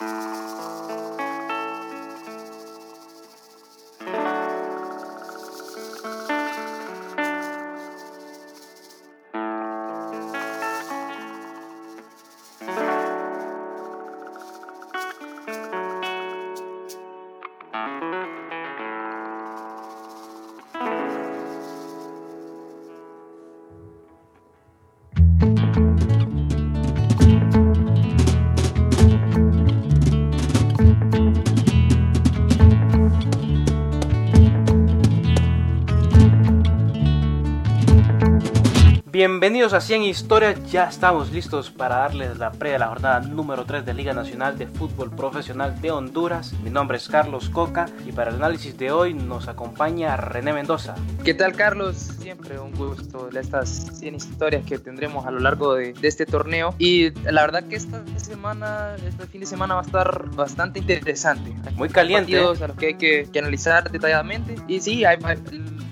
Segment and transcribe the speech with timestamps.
[0.00, 0.69] Música
[39.20, 43.66] Bienvenidos a 100 Historias, ya estamos listos para darles la pre de la jornada número
[43.66, 46.54] 3 de Liga Nacional de Fútbol Profesional de Honduras.
[46.64, 50.94] Mi nombre es Carlos Coca y para el análisis de hoy nos acompaña René Mendoza.
[51.22, 51.96] ¿Qué tal Carlos?
[51.96, 56.74] Siempre un gusto de estas 100 historias que tendremos a lo largo de, este torneo
[56.78, 61.54] y la verdad que esta semana, este fin de semana va a estar bastante interesante.
[61.74, 62.32] Muy caliente.
[62.32, 62.38] ¿eh?
[62.38, 65.18] a los que hay que, analizar detalladamente y sí, hay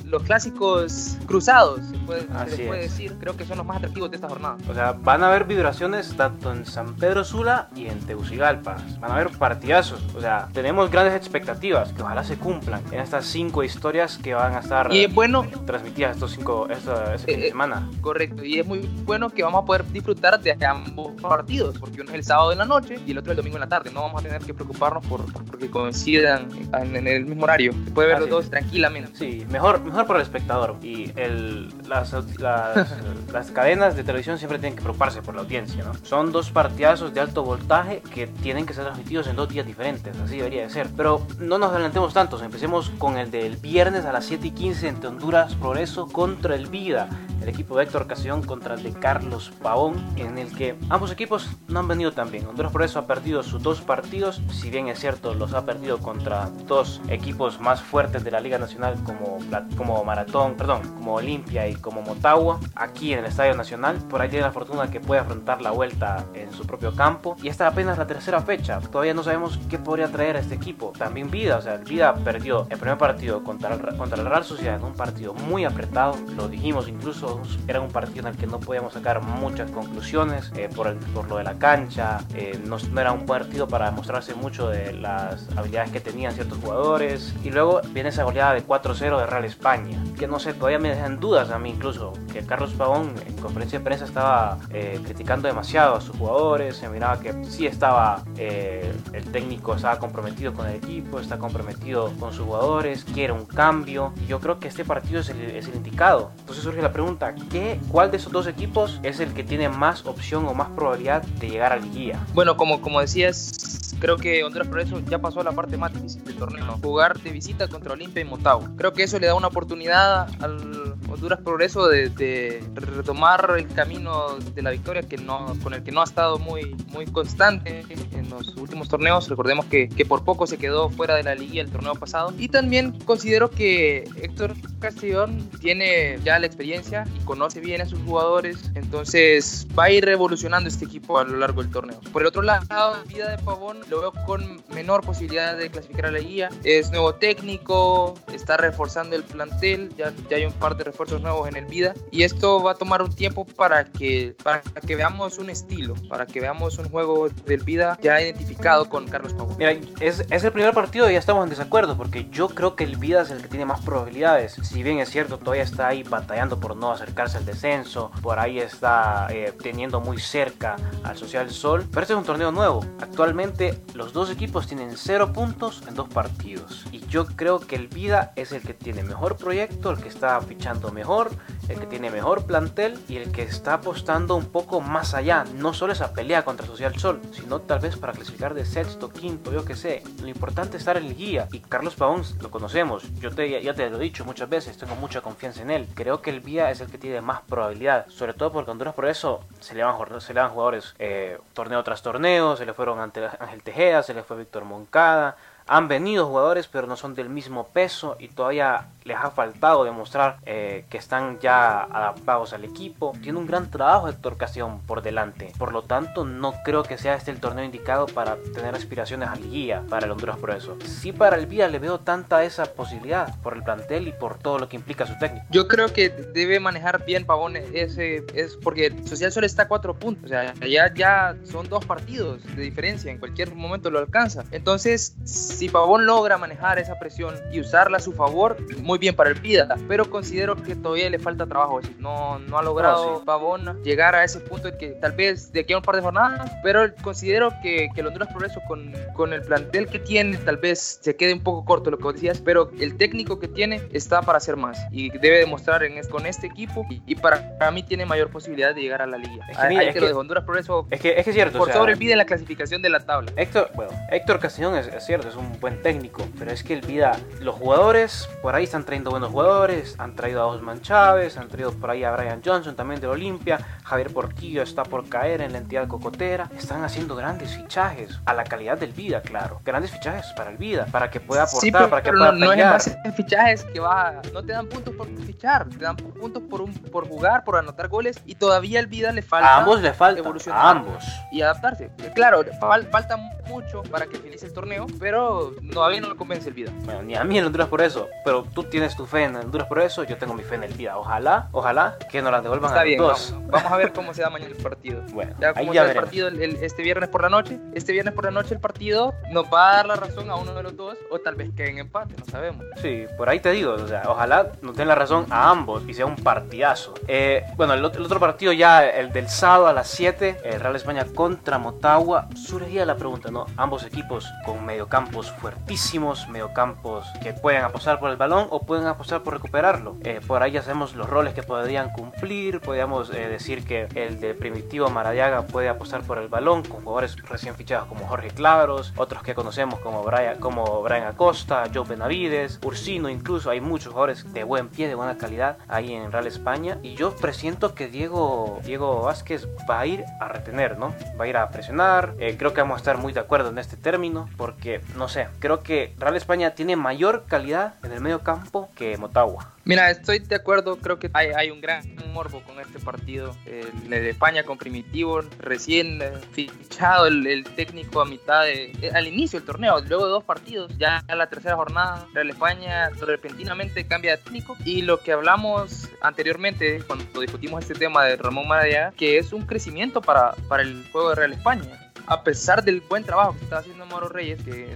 [0.08, 3.16] los clásicos cruzados, se puede, puede decir.
[3.20, 4.56] Creo que son los más atractivos de esta jornada.
[4.68, 8.76] O sea, van a haber vibraciones tanto en San Pedro Sula y en Tegucigalpa.
[9.00, 10.02] Van a haber partidazos.
[10.14, 14.54] O sea, tenemos grandes expectativas que ojalá se cumplan en estas cinco historias que van
[14.54, 17.88] a estar y bueno, transmitidas estos cinco, esta, esta eh, semana.
[18.00, 18.44] Correcto.
[18.44, 22.16] Y es muy bueno que vamos a poder disfrutar de ambos partidos, porque uno es
[22.16, 23.90] el sábado en la noche y el otro el domingo en la tarde.
[23.92, 27.72] No vamos a tener que preocuparnos por porque coincidan en, el mismo horario.
[27.84, 29.10] Se puede ver los dos tranquilamente.
[29.14, 30.76] Sí, mejor, mejor para el espectador.
[30.82, 32.12] Y el, las,
[33.32, 35.92] las, cadenas de televisión siempre tienen que preocuparse por la audiencia, ¿no?
[36.02, 40.18] Son dos partidazos de alto voltaje que tienen que ser transmitidos en dos días diferentes,
[40.18, 40.88] así debería de ser.
[40.96, 44.88] Pero no nos adelantemos tanto, empecemos con el del viernes a las 7 y 15
[44.88, 47.08] entre Honduras Progreso contra el Vida
[47.48, 51.48] el equipo de Héctor Casión contra el de Carlos Pavón, en el que ambos equipos
[51.66, 52.46] no han venido tan bien.
[52.46, 55.98] Honduras por eso ha perdido sus dos partidos, si bien es cierto, los ha perdido
[55.98, 59.38] contra dos equipos más fuertes de la Liga Nacional como,
[59.76, 63.96] como Maratón, perdón, como Olimpia y como Motagua, aquí en el Estadio Nacional.
[64.10, 67.36] Por ahí tiene la fortuna que puede afrontar la vuelta en su propio campo.
[67.42, 68.80] Y esta apenas la tercera fecha.
[68.80, 70.92] Todavía no sabemos qué podría traer a este equipo.
[70.98, 74.44] También Vida, o sea, el Vida perdió el primer partido contra el, contra la Real
[74.44, 76.14] Sociedad en un partido muy apretado.
[76.36, 80.68] Lo dijimos incluso era un partido en el que no podíamos sacar muchas conclusiones eh,
[80.74, 84.92] por, por, lo de la cancha, eh, no, era un partido para demostrarse mucho de
[84.92, 87.34] las habilidades que tenían ciertos jugadores.
[87.44, 90.90] Y luego viene esa goleada de 4-0 de Real España, que no sé, todavía me
[90.90, 95.48] dejan dudas a mí incluso, que Carlos Pavón en conferencia de prensa estaba eh, criticando
[95.48, 100.76] demasiado a sus jugadores, se miraba que sí estaba, el técnico estaba comprometido con el
[100.76, 104.12] equipo, está comprometido con sus jugadores, quiere un cambio.
[104.22, 106.32] Y yo creo que este partido es es el indicado.
[106.38, 110.06] Entonces surge la pregunta, ¿qué, ¿cuál de esos dos equipos es el que tiene más
[110.06, 112.24] opción o más probabilidad de llegar al guía?
[112.34, 116.24] Bueno, como, como decías, creo que Honduras Progreso ya pasó a la parte más difícil
[116.24, 118.70] del torneo, jugar de visita contra Olimpia y Motagua.
[118.76, 124.62] Creo que eso le da una oportunidad al Honduras Progreso de, retomar el camino de
[124.62, 128.56] la victoria que no, con el que no ha estado muy, muy constante en los
[128.56, 129.28] últimos torneos.
[129.28, 132.32] Recordemos que, que por poco se quedó fuera de la liga el torneo pasado.
[132.38, 138.00] Y también considero que Héctor Castellón tiene ya la experiencia y conoce bien a sus
[138.02, 142.00] jugadores, entonces va a ir revolucionando este equipo a lo largo del torneo.
[142.12, 142.66] Por el otro lado,
[143.06, 146.48] Vida de Pavón lo veo con menor posibilidad de clasificar a la guía.
[146.64, 151.48] Es nuevo técnico, está reforzando el plantel, ya, ya hay un par de refuerzos nuevos
[151.48, 155.38] en el Vida y esto va a tomar un tiempo para que, para que veamos
[155.38, 159.56] un estilo, para que veamos un juego del Vida ya identificado con Carlos Pavón.
[159.58, 162.84] Mira, es, es el primer partido y ya estamos en desacuerdo porque yo creo que
[162.84, 164.56] el Vida es el que tiene más probabilidades.
[164.62, 168.58] Si bien es cierto, todavía está ahí batallando por no acercarse al descenso, por ahí
[168.58, 172.84] está eh, teniendo muy cerca al Social Sol, pero este es un torneo nuevo.
[173.00, 176.84] Actualmente los dos equipos tienen 0 puntos en dos partidos.
[176.92, 180.40] Y yo creo que el Vida es el que tiene mejor proyecto, el que está
[180.40, 181.30] fichando mejor,
[181.68, 185.44] el que tiene mejor plantel y el que está apostando un poco más allá.
[185.54, 189.52] No solo esa pelea contra Social Sol, sino tal vez para clasificar de sexto, quinto,
[189.52, 190.02] yo que sé.
[190.20, 191.48] Lo importante es estar en el guía.
[191.52, 193.04] Y Carlos Pavón lo conocemos.
[193.20, 195.88] Yo te, ya te lo he dicho muchas veces, tengo mucha confianza en él.
[195.94, 198.06] Creo que el Vía es el que tiene más probabilidad.
[198.08, 201.82] Sobre todo porque Honduras por eso se le van, se le van jugadores eh, torneo
[201.84, 202.56] tras torneo.
[202.56, 205.36] Se le fueron ante Ángel Tejeda, se le fue Víctor Moncada.
[205.66, 210.38] Han venido jugadores, pero no son del mismo peso y todavía les ha faltado demostrar
[210.44, 213.12] eh, que están ya adaptados al equipo.
[213.22, 215.52] Tiene un gran trabajo Héctor Casión por delante.
[215.58, 219.50] Por lo tanto, no creo que sea este el torneo indicado para tener aspiraciones al
[219.50, 220.76] guía para el Honduras Progreso.
[220.84, 224.58] Sí para el Vía le veo tanta esa posibilidad por el plantel y por todo
[224.58, 225.46] lo que implica su técnico.
[225.50, 229.94] Yo creo que debe manejar bien Pavón ese es porque Social solo está a cuatro
[229.94, 230.26] puntos.
[230.26, 233.10] O sea, ya, ya son dos partidos de diferencia.
[233.10, 234.44] En cualquier momento lo alcanza.
[234.50, 239.30] Entonces, si Pavón logra manejar esa presión y usarla a su favor, muy bien para
[239.30, 239.76] el Vida.
[239.86, 241.80] Pero considero que todavía le falta trabajo.
[241.98, 245.78] No, no ha logrado Pavón llegar a ese punto que tal vez de aquí a
[245.78, 246.52] un par de jornadas.
[246.62, 251.00] Pero considero que, que el Honduras Progreso con, con el plantel que tiene, tal vez
[251.02, 252.40] se quede un poco corto lo que decías.
[252.40, 254.78] Pero el técnico que tiene está para hacer más.
[254.90, 256.86] Y debe demostrar en, con este equipo.
[256.88, 259.46] Y, para, mí tiene mayor posibilidad de llegar a la liga.
[259.50, 260.86] Es que, que, lo de Honduras Progreso.
[260.90, 261.58] Es que es, que cierto.
[261.58, 263.32] Por sobre el Vida en la clasificación de la tabla.
[263.36, 266.26] Héctor, bueno, Héctor Castellón es, es cierto, es un buen técnico.
[266.38, 269.96] Pero es que el Vida, los jugadores, por ahí están trayendo buenos jugadores.
[269.98, 273.58] Han traído a Osman Chávez, han traído por ahí a Brian Johnson también de Olimpia.
[273.84, 276.48] Javier Portillo está por caer en la entidad cocotera.
[276.56, 279.60] Están haciendo grandes fichajes a la calidad del Vida, claro.
[279.62, 282.58] Grandes fichajes para el Vida, para que pueda aportar, para que pueda no, no es
[282.58, 286.42] en base a fichajes que va, no te dan puntos por fichar, te dan puntos
[286.44, 289.54] por un, por jugar, por anotar goles y todavía el Vida le falta.
[289.54, 290.20] A ambos le falta.
[290.20, 291.04] Evolucionar a ambos.
[291.30, 291.90] Y adaptarse.
[292.14, 292.42] Claro,
[292.90, 293.18] falta
[293.48, 296.72] mucho para que finalice el torneo, pero todavía no lo convence el Vida.
[296.84, 299.66] Bueno, ni a mí en Honduras por eso, pero tú tienes tu fe en Honduras
[299.66, 300.96] por eso, yo tengo mi fe en el Vida.
[300.96, 303.32] Ojalá, ojalá que nos la devuelvan Está a bien, dos.
[303.32, 305.02] Vamos, vamos, a ver cómo se da mañana el partido.
[305.18, 307.58] Bueno, ya ahí ya el partido el, este viernes por la noche.
[307.74, 310.54] Este viernes por la noche el partido nos va a dar la razón a uno
[310.54, 312.64] de los dos o tal vez queden empate, no sabemos.
[312.80, 315.94] Sí, por ahí te digo, o sea, ojalá nos den la razón a ambos y
[315.94, 316.94] sea un partidazo.
[317.08, 321.06] Eh, bueno, el, otro partido ya, el del sábado a las 7, el Real España
[321.14, 323.46] contra Motagua, surgía la pregunta, ¿no?
[323.56, 329.22] Ambos equipos con mediocampos fuertísimos, mediocampos que pueden apostar por el balón o pueden apostar
[329.22, 329.96] por recuperarlo.
[330.04, 334.20] Eh, por ahí ya sabemos los roles que podrían cumplir, podríamos eh, decir que el
[334.20, 338.92] de Primitivo Maradiaga puede apostar por el balón con jugadores recién fichados como Jorge Claveros,
[338.96, 344.32] otros que conocemos como Brian, como Brian Acosta, Joe Benavides, Ursino incluso, hay muchos jugadores
[344.32, 348.60] de buen pie, de buena calidad ahí en Real España y yo presiento que Diego,
[348.64, 350.94] Diego Vázquez va a ir a retener, ¿no?
[351.20, 353.58] Va a ir a presionar, eh, creo que vamos a estar muy de acuerdo en
[353.58, 358.20] este término porque, no sé, creo que Real España tiene mayor calidad en el medio
[358.20, 359.54] campo que Motagua.
[359.64, 363.36] Mira, estoy de acuerdo, creo que hay, hay un gran morbo con este partido.
[363.46, 369.06] El de España con Primitivo, recién eh, fichado el, técnico a mitad de, eh, al
[369.06, 373.86] inicio del torneo, luego de dos partidos, ya en la tercera jornada, Real España repentinamente
[373.86, 378.92] cambia de técnico y lo que hablamos anteriormente cuando discutimos este tema de Ramón Maradía,
[378.96, 383.04] que es un crecimiento para, para el juego de Real España a pesar del buen
[383.04, 384.66] trabajo que está haciendo Mauro Reyes, que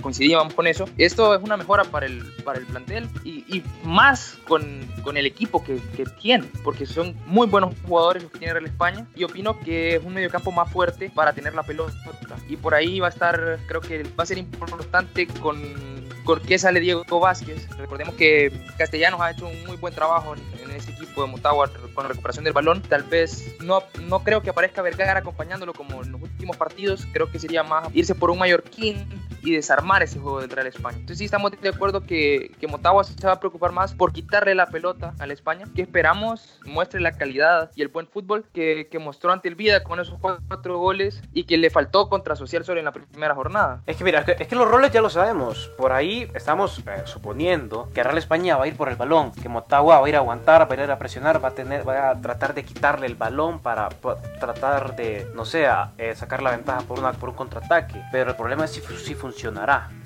[0.00, 4.38] coincidíamos con eso, esto es una mejora para el, para el plantel y, y más
[4.46, 8.54] con, con, el equipo que, que, tiene, porque son muy buenos jugadores los que tiene
[8.54, 11.92] Real España y opino que es un mediocampo más fuerte para tener la pelota.
[12.48, 15.56] Y por ahí va a estar, creo que va a ser importante con
[16.26, 17.68] ¿Por qué sale Diego Vázquez?
[17.78, 22.02] Recordemos que Castellanos ha hecho un muy buen trabajo en, ese equipo de Motagua con
[22.02, 22.82] la recuperación del balón.
[22.82, 27.06] Tal vez no, no creo que aparezca Vergara acompañándolo como en los últimos partidos.
[27.12, 29.06] Creo que sería más irse por un Mallorquín
[29.46, 30.96] y desarmar ese juego del Real España.
[30.96, 34.54] Entonces sí estamos de acuerdo que, que Motagua se va a preocupar más por quitarle
[34.54, 38.88] la pelota a la España, que esperamos muestre la calidad y el buen fútbol que,
[38.90, 42.64] que mostró ante el Vida con esos cuatro goles y que le faltó contra Social
[42.64, 43.82] Sol en la primera jornada.
[43.86, 45.70] Es que mira, es que los roles ya lo sabemos.
[45.78, 49.48] Por ahí estamos eh, suponiendo que Real España va a ir por el balón, que
[49.48, 52.10] Motagua va a ir a aguantar, va a ir a presionar, va a tener, va
[52.10, 53.88] a tratar de quitarle el balón para,
[54.40, 55.66] tratar de, no sé,
[55.98, 58.02] eh, sacar la ventaja por, una, por un contraataque.
[58.10, 59.14] Pero el problema es si, si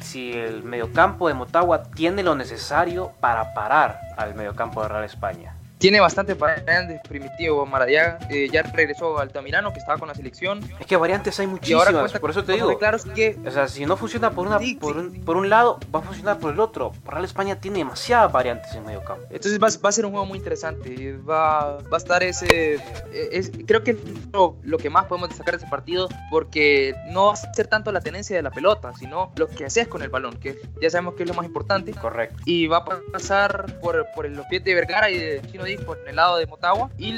[0.00, 5.59] Si el mediocampo de Motagua tiene lo necesario para parar al mediocampo de Real España
[5.80, 10.60] tiene bastante variantes, Primitivo Maradiaga, eh, ya regresó Altamirano que estaba con la selección.
[10.78, 12.78] Es que variantes hay muchísimas, por eso te digo.
[12.78, 16.00] Claro que, o sea, si no funciona por, una, por, un, por, un, lado, va
[16.00, 16.92] a funcionar por el otro.
[17.06, 19.24] Real España tiene demasiadas variantes en medio campo.
[19.30, 21.16] Entonces va, va a ser un juego muy interesante.
[21.16, 22.78] Va, va a estar ese...
[23.10, 23.96] Es, creo que
[24.34, 27.90] lo, lo, que más podemos destacar de ese partido, porque no va a ser tanto
[27.90, 31.14] la tenencia de la pelota, sino lo que haces con el balón, que ya sabemos
[31.14, 31.92] que es lo más importante.
[31.92, 32.36] Correcto.
[32.44, 36.16] Y va a pasar por, por los pies de Vergara y de Chino por el
[36.16, 36.90] lado de Motagua.
[36.98, 37.12] Y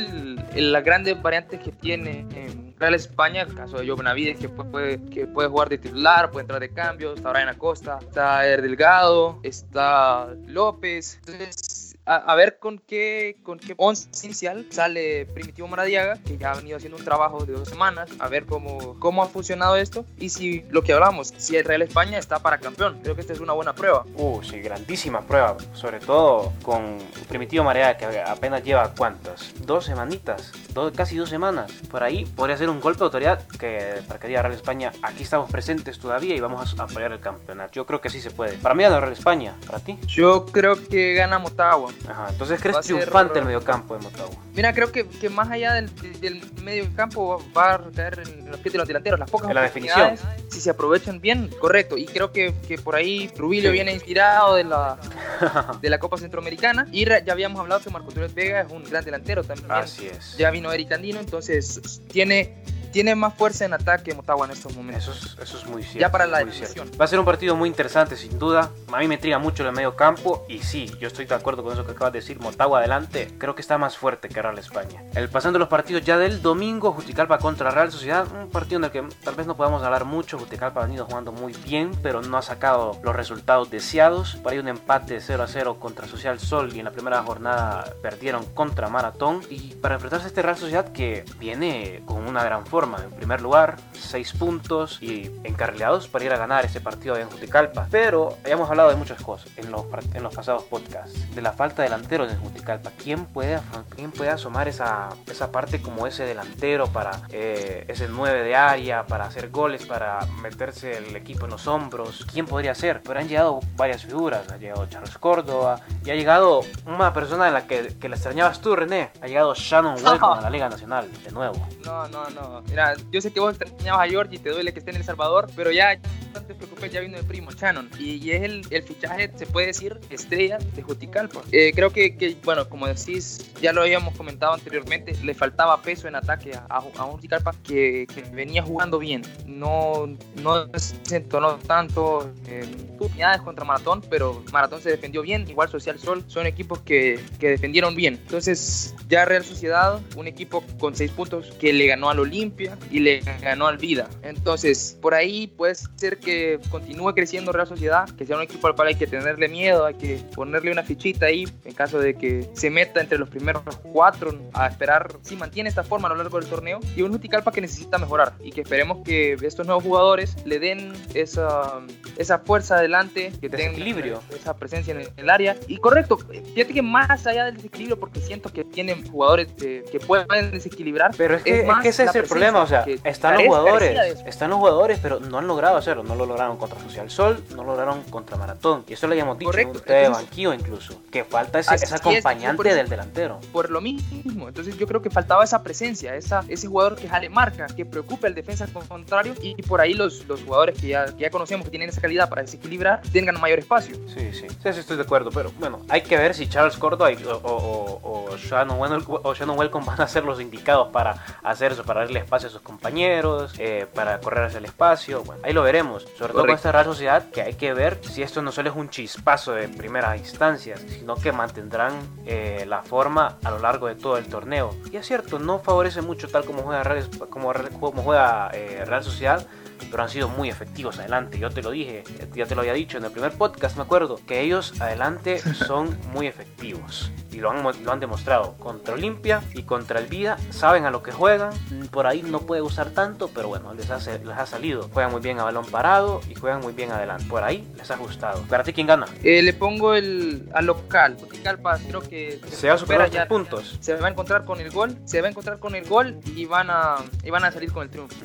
[0.54, 5.00] las grandes variantes que tiene en Real España, el caso de Joe Benavides que puede,
[5.06, 9.38] que puede jugar de titular, puede entrar de cambio, está Brian Acosta, está Er Delgado,
[9.44, 16.37] está López, entonces a, ver con qué, con qué once inicial sale Primitivo Maradiaga, que
[16.37, 19.76] ya ha venido haciendo un trabajo de dos semanas, a ver cómo, cómo ha funcionado
[19.76, 22.99] esto y si lo que hablamos, si el Real España está para campeón.
[23.02, 24.04] Creo que esta es una buena prueba.
[24.16, 30.52] Uh, sí, grandísima prueba, sobre todo con Primitivo Maradiaga, que apenas lleva cuántas, dos semanitas,
[30.75, 31.73] dos, casi dos semanas.
[31.90, 35.23] Por ahí podría ser un golpe de autoridad que para que diga Real España, aquí
[35.23, 37.73] estamos presentes todavía y vamos a apoyar el campeonato.
[37.73, 38.56] Yo creo que sí se puede.
[38.59, 39.99] Para mí gana Real España, para ti.
[40.06, 41.91] Yo creo que gana Motagua.
[42.08, 44.37] Ajá, entonces crees triunfante el mediocampo de Motagua.
[44.54, 48.72] Mira, creo que, que más allá del, del mediocampo va a caer en los pies
[48.72, 49.18] de los delanteros.
[49.18, 50.16] Las pocas en la definición.
[50.49, 51.96] Si se aprovechan bien, correcto.
[51.96, 54.99] Y creo que, que por ahí Rubilio viene inspirado de la,
[55.80, 56.87] de la Copa Centroamericana.
[56.92, 59.70] Y ya habíamos hablado que Marco Torres Vega es un gran delantero también.
[59.70, 60.37] Así es.
[60.37, 65.02] Ya vino Eric Andino, entonces tiene tiene más fuerza en ataque Motagua en estos momentos.
[65.02, 66.00] Eso es, eso es muy cierto.
[66.00, 66.90] Ya para la decisión.
[67.00, 68.70] Va a ser un partido muy interesante, sin duda.
[68.92, 70.44] A mí me intriga mucho el medio campo.
[70.49, 72.38] Y sí, yo estoy de acuerdo con eso que acabas de decir.
[72.38, 75.02] Motagua adelante, creo que está más fuerte que Real España.
[75.14, 78.26] El pasando los partidos ya del domingo, Juticalpa contra Real Sociedad.
[78.32, 80.38] Un partido en el que tal vez no podamos hablar mucho.
[80.38, 84.37] Juticalpa ha venido jugando muy bien, pero no ha sacado los resultados deseados.
[84.37, 87.94] Por ahí un empate 0 a 0 contra Social Sol y en la primera jornada
[88.02, 89.40] perdieron contra Maratón.
[89.49, 92.81] Y para enfrentarse a este Real Sociedad que viene con una gran forma.
[92.82, 97.86] En primer lugar, 6 puntos y encarrilados para ir a ganar ese partido en Juticalpa.
[97.92, 99.84] Pero hayamos hablado de muchas cosas en los,
[100.14, 101.32] en los pasados podcasts.
[101.32, 102.90] De la falta de delanteros en Juticalpa.
[103.00, 103.60] ¿Quién puede,
[103.94, 109.06] quién puede asomar esa, esa parte como ese delantero para eh, ese 9 de área,
[109.06, 112.26] para hacer goles, para meterse el equipo en los hombros?
[112.32, 113.00] ¿Quién podría ser?
[113.04, 114.50] Pero han llegado varias figuras.
[114.50, 118.60] Ha llegado Charles Córdoba y ha llegado una persona en la que, que le extrañabas
[118.60, 119.12] tú, René.
[119.20, 121.64] Ha llegado Shannon Welcome a la Liga Nacional de nuevo.
[121.84, 122.62] No, no, no.
[122.72, 125.04] Mira, yo sé que vos extrañabas a George y te duele que esté en El
[125.04, 125.98] Salvador, pero ya
[126.32, 127.90] no te preocupes, ya vino el primo Shannon.
[127.98, 131.42] Y, es el, el, fichaje, se puede decir, estrella de Juticalpa.
[131.52, 136.08] Eh, creo que, que, bueno, como decís, ya lo habíamos comentado anteriormente, le faltaba peso
[136.08, 139.22] en ataque a, a, un Juticalpa que, que, venía jugando bien.
[139.46, 140.06] No,
[140.42, 145.48] no se entonó tanto en unidades contra Maratón, pero Maratón se defendió bien.
[145.48, 148.14] Igual Social Sol son equipos que, que defendieron bien.
[148.22, 153.00] Entonces, ya Real Sociedad, un equipo con seis puntos que le ganó al Olimpia y
[153.00, 154.08] le ganó al Vida.
[154.22, 158.74] Entonces, por ahí puede ser que continúe creciendo Real Sociedad, que sea un equipo al
[158.74, 162.48] cual hay que tenerle miedo, hay que ponerle una fichita ahí en caso de que
[162.54, 166.40] se meta entre los primeros cuatro a esperar si mantiene esta forma a lo largo
[166.40, 166.80] del torneo.
[166.96, 170.92] Y un Juticalpa que necesita mejorar y que esperemos que estos nuevos jugadores le den
[171.14, 171.80] esa,
[172.16, 175.56] esa fuerza adelante, que tengan equilibrio, esa presencia en el área.
[175.66, 180.00] Y correcto, fíjate que más allá del desequilibrio, porque siento que tienen jugadores que, que
[180.00, 181.12] pueden desequilibrar.
[181.16, 184.50] Pero es que, es que ese es el problema, o sea, están los jugadores, están
[184.50, 186.02] los jugadores, pero no han logrado hacerlo.
[186.12, 188.85] No lo lograron contra Social Sol, no lo lograron contra Maratón.
[188.87, 189.90] Y eso lo habíamos dicho Correcto.
[189.90, 191.00] de banquillo incluso.
[191.11, 193.40] Que falta ese, ese acompañante del delantero.
[193.50, 194.47] Por lo mismo.
[194.47, 198.26] Entonces yo creo que faltaba esa presencia, esa, ese jugador que jale marca, que preocupe
[198.26, 199.33] al defensa contrario.
[199.40, 202.28] Y, por ahí los, los jugadores que ya, que ya conocemos que tienen esa calidad
[202.28, 203.97] para desequilibrar tengan mayor espacio.
[204.09, 204.47] Sí, sí.
[204.62, 205.31] Sí, estoy de acuerdo.
[205.31, 207.11] Pero bueno, hay que ver si Charles Córdoba
[207.42, 211.85] o, o, o, Shannon, o Shannon Welcome van a ser los indicados para hacer eso,
[211.85, 215.25] para darle espacio a sus compañeros, eh, para correr hacia el espacio.
[215.25, 216.01] Bueno, ahí lo veremos.
[216.18, 218.76] Sobre todo con esta Real Sociedad, que hay que ver si esto no solo es
[218.76, 221.92] un chispazo de primeras instancias, sino que mantendrán
[222.26, 224.75] eh, la forma a lo largo de todo el torneo.
[224.90, 229.02] Y es cierto, no favorece mucho tal como juega Real, como, como juega, eh, Real
[229.02, 229.47] Sociedad
[229.90, 231.38] pero han sido muy efectivos adelante.
[231.38, 232.04] Yo te lo dije,
[232.35, 235.99] ya te lo había dicho en el primer podcast, me acuerdo, que ellos adelante son
[236.12, 240.36] muy efectivos y lo han, lo han demostrado contra Olimpia y contra el Vida.
[240.50, 241.52] Saben a lo que juegan,
[241.90, 244.88] por ahí no puede usar tanto, pero bueno, les, hace, les ha salido.
[244.92, 247.24] Juegan muy bien a balón parado y juegan muy bien adelante.
[247.28, 248.42] Por ahí les ha gustado.
[248.42, 249.06] ¿Para ti quién gana?
[249.22, 251.16] Eh, le pongo el al local.
[251.42, 253.78] Calpa creo que se, va a superar ya puntos.
[253.80, 256.44] Se va a encontrar con el gol, se va a encontrar con el gol y
[256.44, 258.16] van a, y van a salir con el triunfo.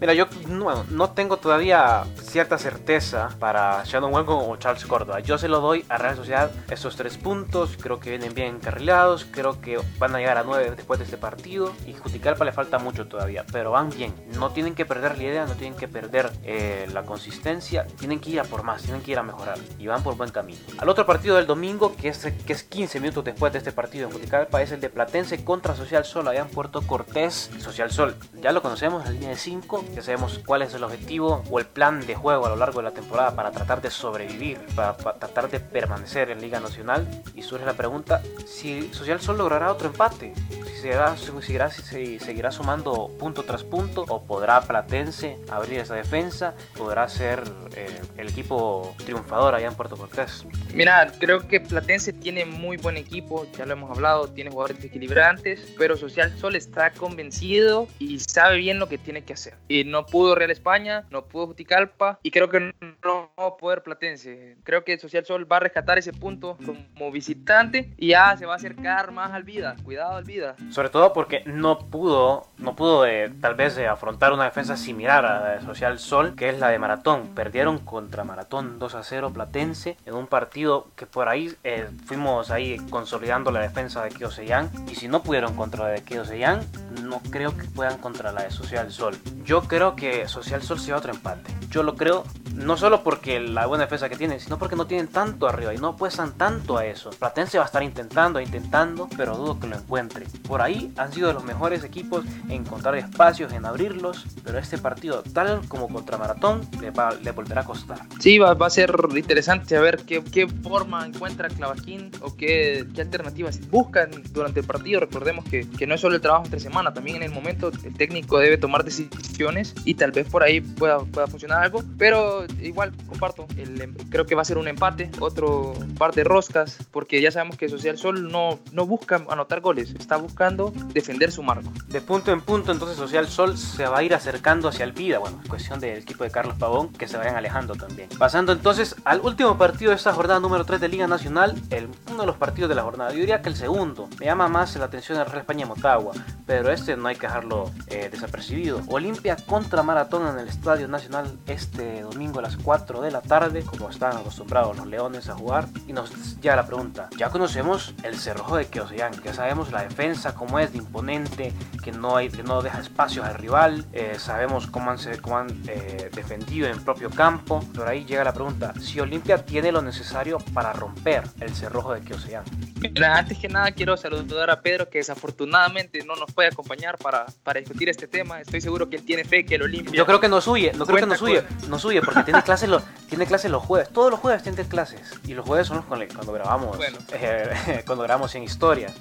[0.00, 5.20] Mira, yo no, no, tengo todavía cierta certeza para Shannon Welcome o Charles Córdoba.
[5.20, 7.76] Yo se lo doy a Real Sociedad estos tres puntos.
[7.78, 9.26] Creo que bien encarrilados.
[9.30, 11.72] Creo que van a llegar a nueve después de este partido.
[11.86, 13.44] Y Juticalpa le falta mucho todavía.
[13.52, 14.14] Pero van bien.
[14.34, 17.86] No tienen que perder la idea, no tienen que perder eh, la consistencia.
[17.98, 19.58] Tienen que ir a por más, tienen que ir a mejorar.
[19.78, 20.60] Y van por buen camino.
[20.78, 24.08] Al otro partido del domingo, que es, que es 15 minutos después de este partido
[24.08, 27.50] en Juticalpa, es el de Platense contra Social Sol allá en Puerto Cortés.
[27.58, 31.42] Social Sol, ya lo conocemos, la línea de 5 que sabemos cuál es el objetivo
[31.50, 34.58] o el plan de juego a lo largo de la temporada para tratar de sobrevivir,
[34.74, 37.06] para, tratar de permanecer en Liga Nacional.
[37.34, 40.32] Y surge la pregunta si Social Sol logrará otro empate,
[40.64, 46.54] si seguirá, seguirá, si seguirá sumando punto tras punto o podrá Platense abrir esa defensa,
[46.76, 47.42] podrá ser
[47.76, 50.44] eh, el equipo triunfador allá en Puerto Cortés.
[50.74, 55.74] Mira, creo que Platense tiene muy buen equipo, ya lo hemos hablado, tiene jugadores equilibrantes,
[55.78, 59.54] pero Social Sol está convencido y sabe bien lo que tiene que hacer.
[59.68, 62.74] Y no pudo Real España, no pudo Juticalpa y creo que
[63.04, 64.56] no va a poder Platense.
[64.64, 68.54] Creo que Social Sol va a rescatar ese punto como visitante y ya se va
[68.54, 69.76] a acercar más al Vida.
[69.84, 70.56] Cuidado al Vida.
[70.70, 75.24] Sobre todo porque no pudo, no pudo eh, tal vez eh, afrontar una defensa similar
[75.24, 77.28] a la de Social Sol, que es la de Maratón.
[77.34, 82.50] Perdieron contra Maratón 2 a 0 Platense en un partido que por ahí eh, fuimos
[82.50, 86.60] ahí consolidando la defensa de Kioseyan y si no pudieron contra la de Kioseyan,
[87.02, 89.16] no creo que puedan contra la de Social Sol.
[89.44, 91.52] Yo creo que Social Sol sea otro empate.
[91.70, 92.24] Yo lo creo
[92.54, 95.78] no solo porque la buena defensa que tienen, sino porque no tienen tanto arriba y
[95.78, 97.10] no apuestan tanto a eso.
[97.10, 100.26] Platense va a estar intentando, intentando, pero dudo que lo encuentre.
[100.46, 105.22] Por ahí han sido de los mejores equipos encontrar espacios, en abrirlos, pero este partido,
[105.32, 108.00] tal como contra Maratón, le, va, le volverá a costar.
[108.18, 112.86] Sí, va, va a ser interesante a ver qué, qué forma encuentra Clavaquín o qué,
[112.94, 115.00] qué, alternativas buscan durante el partido.
[115.00, 117.94] Recordemos que, que no es solo el trabajo entre semana, también en el momento el
[117.94, 122.92] técnico debe tomar decisiones y tal vez por ahí pueda, pueda funcionar algo, pero igual
[123.08, 127.20] comparto, el, em, creo que va a ser un empate, otro par de roscas, porque
[127.20, 131.72] ya sabemos que Social Sol no, no busca anotar goles, está buscando defender su marco.
[131.88, 135.18] De punto en punto, entonces Social Sol se va a ir acercando hacia el Vida,
[135.18, 138.08] bueno, cuestión del equipo de Carlos Pavón, que se vayan alejando también.
[138.18, 142.20] Pasando entonces al último partido de esta jornada número 3 de Liga Nacional, el, uno
[142.20, 144.86] de los partidos de la jornada, yo diría que el segundo, me llama más la
[144.86, 146.12] atención el Real España Motagua,
[146.46, 148.82] pero este no hay que dejarlo eh, desapercibido.
[148.88, 153.62] Olimpia contra Maratón en el Estadio Nacional este domingo a las 4 de la tarde,
[153.62, 155.68] como están acostumbrados los Leones a jugar.
[155.86, 160.34] Y nos llega la pregunta, ya conocemos el cerrojo de Keosean, que sabemos la defensa,
[160.34, 164.66] cómo es de imponente, que no, hay, que no deja espacios al rival, eh, sabemos
[164.66, 167.64] cómo han, cómo han eh, defendido en propio campo.
[167.74, 172.02] Por ahí llega la pregunta, si Olimpia tiene lo necesario para romper el cerrojo de
[172.02, 172.44] Keosean.
[172.80, 177.26] Mira, antes que nada quiero saludar a Pedro que desafortunadamente no nos puede acompañar para,
[177.42, 178.40] para discutir este tema.
[178.40, 179.92] Estoy seguro que él tiene fe que el Olimpia...
[179.92, 182.68] Yo creo que no suye, no creo que no suye, no suye porque tiene clases
[182.68, 183.90] los, tiene clases los jueves.
[183.90, 185.00] Todos los jueves tiene clases.
[185.26, 186.78] Y los jueves son los cuando, grabamos.
[187.12, 188.94] Eh, cuando grabamos en historias.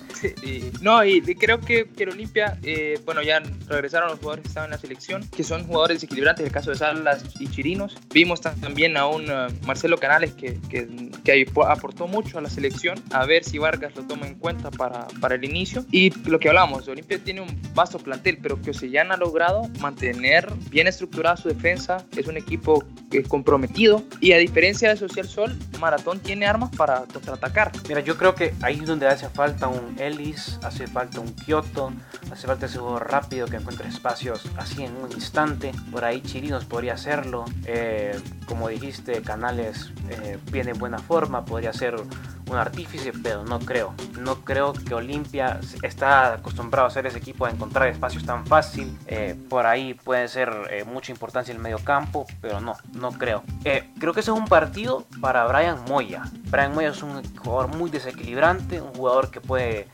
[0.81, 4.67] no, y creo que, que el Olimpia, eh, bueno, ya regresaron los jugadores que estaban
[4.67, 7.97] en la selección, que son jugadores desequilibrantes, el caso de Salas y Chirinos.
[8.13, 10.87] Vimos también a un uh, Marcelo Canales que, que,
[11.23, 13.01] que, aportó mucho a la selección.
[13.11, 15.85] A ver si Vargas lo toma en cuenta para, para el inicio.
[15.91, 20.47] Y lo que hablamos, Olimpia tiene un vasto plantel, pero que Ocean ha logrado mantener
[20.69, 22.05] bien estructurada su defensa.
[22.15, 22.83] Es un equipo
[23.27, 24.03] comprometido.
[24.21, 27.71] Y a diferencia de Social Sol, Maratón tiene armas para contraatacar.
[27.87, 31.91] Mira, yo creo que ahí es donde hace falta un Ellis, hace falta un Kyoto,
[32.31, 35.71] hace falta ese juego rápido que encuentre espacios así en un instante.
[35.91, 37.45] Por ahí Chirinos podría hacerlo.
[37.65, 43.59] Eh, como dijiste, Canales eh, viene en buena forma, podría ser un artífice, pero no
[43.59, 43.93] creo.
[44.19, 48.97] No creo que Olimpia está acostumbrado a hacer ese equipo a encontrar espacios tan fácil.
[49.05, 50.49] Eh, por ahí puede ser
[50.87, 53.43] mucha importancia el medio campo, pero no, no creo.
[53.99, 56.23] Creo que ese es un partido para Brian Moya.
[56.49, 59.87] Brian Moya es un jugador muy desequilibrante, un jugador que puede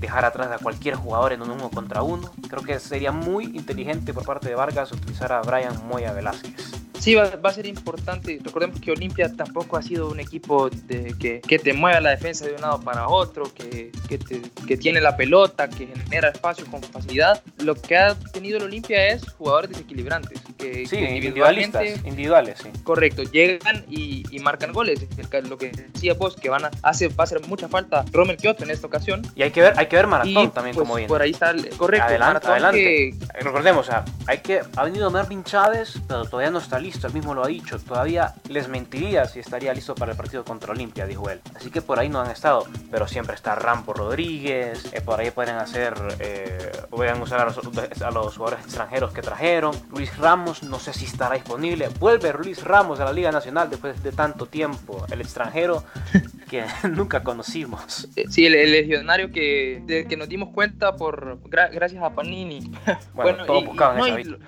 [0.00, 2.30] dejar atrás a cualquier jugador en un uno contra uno.
[2.48, 6.77] Creo que sería muy inteligente por parte de Vargas utilizar a Brian Moya Velázquez.
[7.08, 8.38] Sí, va, a ser importante.
[8.44, 12.44] Recordemos que Olimpia tampoco ha sido un equipo de, que, que, te mueva la defensa
[12.44, 16.82] de un lado para otro, que, que, que, tiene la pelota, que genera espacio con
[16.82, 17.42] facilidad.
[17.64, 20.42] Lo que ha tenido el Olimpia es jugadores desequilibrantes.
[20.58, 22.68] Que, sí, individualistas, individuales, sí.
[22.84, 25.00] Correcto, llegan y, y, marcan goles.
[25.48, 28.64] Lo que decía vos, que van a, hace, va a hacer mucha falta Romer Kioto
[28.64, 29.22] en esta ocasión.
[29.34, 31.08] Y hay que ver, hay que ver Maratón también pues, como bien.
[31.08, 32.06] Por ahí está, el, correcto.
[32.06, 33.14] Adelante, adelante.
[33.40, 37.06] Recordemos, o sea, hay que, ha venido Mervin Chávez, pero todavía no está listo listo,
[37.06, 40.72] él mismo lo ha dicho, todavía les mentiría si estaría listo para el partido contra
[40.72, 41.40] Olimpia, dijo él.
[41.54, 45.30] Así que por ahí no han estado, pero siempre está Rampo Rodríguez, eh, por ahí
[45.30, 47.58] pueden hacer, eh, pueden usar a los,
[48.02, 49.74] a los jugadores extranjeros que trajeron.
[49.90, 51.88] Luis Ramos, no sé si estará disponible.
[52.00, 55.84] Vuelve Luis Ramos a la Liga Nacional después de tanto tiempo, el extranjero.
[56.48, 58.08] que nunca conocimos.
[58.16, 62.72] Eh, sí, el, legionario que, que nos dimos cuenta por gracias a Panini.
[63.14, 64.38] Bueno, todo buscado lo,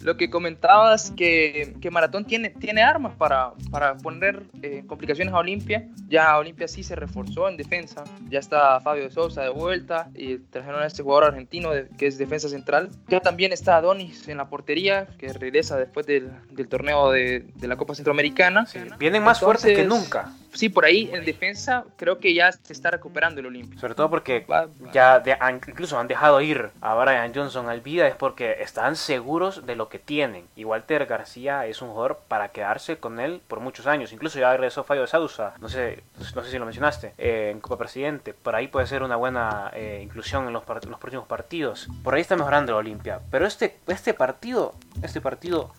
[0.00, 5.38] lo, que comentabas que, que Maratón tiene, tiene armas para, para poner eh, complicaciones a
[5.38, 5.88] Olimpia.
[6.08, 8.04] Ya Olimpia sí se reforzó en defensa.
[8.28, 12.18] Ya está Fabio de Sousa de vuelta y trajeron a este jugador argentino que es
[12.18, 12.90] defensa central.
[13.08, 17.68] Ya también está Adonis en la portería, que regresa después del, del torneo de, de,
[17.68, 18.66] la Copa Centroamericana.
[18.98, 22.90] vienen más fuertes que nunca sí, por ahí en defensa creo que ya se está
[22.90, 23.78] recuperando el Olimpia.
[23.78, 24.44] Sobre todo porque
[24.92, 29.76] ya incluso han dejado ir a Brian Johnson al vida es porque están seguros de
[29.76, 30.46] lo que tienen.
[30.56, 34.12] Y Walter García es un jugador para quedarse con él por muchos años.
[34.12, 36.02] Incluso ya regresó Fabio de Sausa, no sé,
[36.34, 38.34] no sé si lo mencionaste, eh, en Copa Presidente.
[38.34, 41.88] Por ahí puede ser una buena eh, inclusión en los, los, próximos partidos.
[42.02, 43.20] Por ahí está mejorando el Olimpia.
[43.30, 45.72] Pero este, este partido, este partido,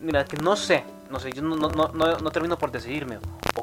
[0.00, 3.18] mira, que no sé, no sé, yo no, no, no, no termino por decidirme.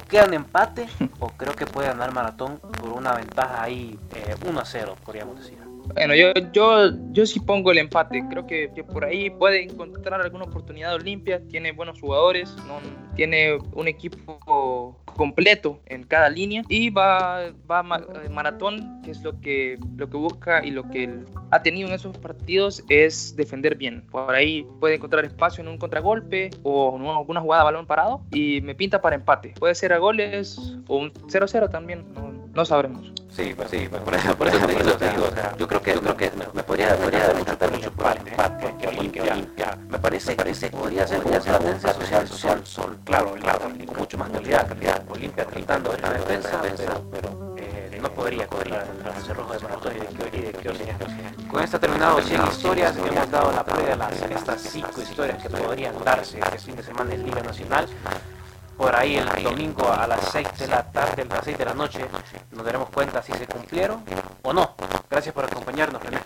[0.08, 0.88] O quedan empate,
[1.20, 4.00] o creo que puede ganar Maratón por una ventaja ahí
[4.42, 5.67] 1 eh, a 0, podríamos decir.
[5.94, 8.24] Bueno, yo, yo, yo sí pongo el empate.
[8.30, 11.42] Creo que, por ahí puede encontrar alguna oportunidad Olimpia.
[11.48, 12.80] Tiene buenos jugadores, ¿no?
[13.18, 17.84] tiene un equipo completo en cada línea y va, va
[18.24, 21.10] eh, maratón, que es lo que, lo que busca y lo que
[21.50, 24.06] ha tenido en esos partidos es defender bien.
[24.12, 28.22] Por ahí puede encontrar espacio en un contragolpe o en alguna jugada a balón parado
[28.32, 29.56] y me pinta para empate.
[29.60, 32.06] Puede ser a goles o un 0-0 también,
[32.54, 33.12] no sabremos.
[33.30, 35.94] Sí, pues sí, pues por eso, por eso, te digo, o sea, yo creo que,
[35.94, 40.36] yo creo que me, podría, podría dar mucho, mucho empate, empate, que Olimpia, me parece,
[40.36, 44.68] parece, podría ser, podría ser la tendencia social, social, sol, claro, claro, mucho más calidad,
[44.68, 46.62] calidad, Olimpia tratando esta defensa,
[47.12, 53.64] pero eh, no podría, podría, de de Con esta terminado 100 historias, hemos dado la
[53.64, 57.42] prueba de las, estas 5 historias que podrían darse este fin de semana en Liga
[57.42, 57.88] Nacional
[58.78, 61.74] por ahí el domingo a las 6 de la tarde, a las 6 de la
[61.74, 62.06] noche,
[62.52, 64.04] nos daremos cuenta si se cumplieron
[64.44, 64.76] o no.
[65.10, 66.20] Gracias por acompañarnos, René.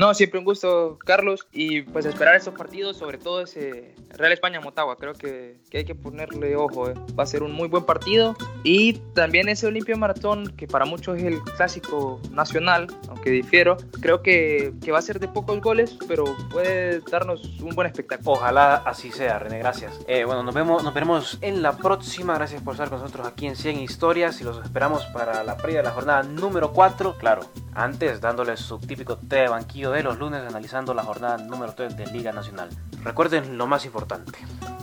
[0.00, 4.96] No, siempre un gusto, Carlos, y pues esperar esos partidos, sobre todo ese Real España-Motagua,
[4.96, 6.94] creo que, hay que ponerle ojo, eh.
[7.18, 8.34] va a ser un muy buen partido,
[8.64, 14.22] y también ese Olimpia Maratón, que para muchos es el clásico nacional, aunque difiero, creo
[14.22, 18.32] que, va a ser de pocos goles, pero puede darnos un buen espectáculo.
[18.32, 20.00] Ojalá así sea, René, gracias.
[20.08, 23.46] Eh, bueno, nos vemos, nos veremos en la próxima, gracias por estar con nosotros aquí
[23.46, 27.42] en 100 Historias, y los esperamos para la previa de la jornada número 4, claro,
[27.74, 31.96] antes dándoles su típico té de banquillo de los lunes analizando la jornada número 3
[31.96, 32.68] de Liga Nacional.
[33.02, 34.38] Recuerden lo más importante,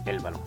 [0.06, 0.42] el balón.